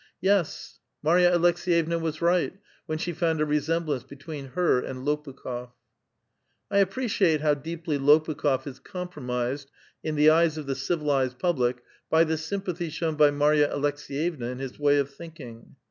Yes, 0.19 0.79
Marj^a 1.05 1.31
Aleks^yevna 1.31 2.01
was 2.01 2.23
right,; 2.23 2.57
when 2.87 2.97
she 2.97 3.13
found 3.13 3.39
a 3.39 3.45
resemblance 3.45 4.01
between 4.01 4.47
her 4.55 4.79
and 4.79 5.05
Lopukh6f. 5.05 5.73
I 6.71 6.79
appreciate 6.79 7.41
how 7.41 7.53
deeply 7.53 7.99
Lopukh6f 7.99 8.65
is 8.65 8.79
compromised 8.79 9.69
in 10.03 10.15
the 10.15 10.31
eyes 10.31 10.57
of 10.57 10.65
the 10.65 10.73
civilized 10.73 11.37
public 11.37 11.83
by 12.09 12.25
thc^ 12.25 12.39
sympathy 12.39 12.89
shown 12.89 13.13
by 13.13 13.29
Marya 13.29 13.67
Aleks^vevna 13.71 14.51
in 14.51 14.57
his 14.57 14.77
wav 14.79 15.01
of 15.01 15.11
thinkino 15.13 15.75